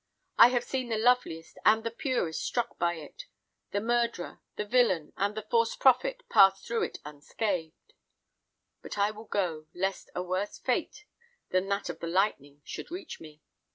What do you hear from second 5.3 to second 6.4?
the false prophet